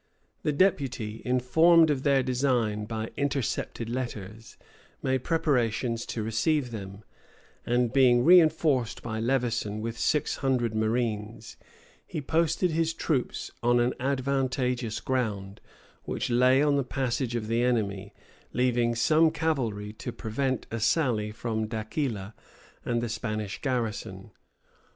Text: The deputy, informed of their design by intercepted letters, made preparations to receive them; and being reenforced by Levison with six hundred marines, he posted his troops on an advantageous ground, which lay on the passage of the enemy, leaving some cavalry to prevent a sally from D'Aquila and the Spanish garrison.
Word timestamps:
The 0.41 0.51
deputy, 0.51 1.21
informed 1.23 1.91
of 1.91 2.01
their 2.01 2.23
design 2.23 2.85
by 2.85 3.11
intercepted 3.17 3.87
letters, 3.87 4.57
made 5.03 5.23
preparations 5.23 6.07
to 6.07 6.23
receive 6.23 6.71
them; 6.71 7.03
and 7.67 7.93
being 7.93 8.25
reenforced 8.25 9.03
by 9.03 9.19
Levison 9.19 9.79
with 9.79 9.99
six 9.99 10.37
hundred 10.37 10.73
marines, 10.73 11.55
he 12.07 12.19
posted 12.19 12.71
his 12.71 12.95
troops 12.95 13.51
on 13.61 13.79
an 13.79 13.93
advantageous 13.99 14.99
ground, 14.99 15.61
which 16.05 16.31
lay 16.31 16.63
on 16.63 16.77
the 16.77 16.83
passage 16.83 17.35
of 17.35 17.45
the 17.45 17.61
enemy, 17.61 18.11
leaving 18.53 18.95
some 18.95 19.29
cavalry 19.29 19.93
to 19.93 20.11
prevent 20.11 20.65
a 20.71 20.79
sally 20.79 21.29
from 21.29 21.67
D'Aquila 21.67 22.33
and 22.83 23.03
the 23.03 23.07
Spanish 23.07 23.61
garrison. 23.61 24.31